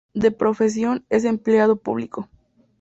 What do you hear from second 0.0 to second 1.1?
De profesión